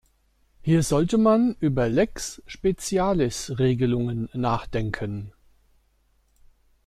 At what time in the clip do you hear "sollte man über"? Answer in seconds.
0.81-1.87